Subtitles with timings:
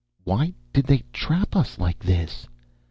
[0.23, 2.47] "Why did they trap us like this?"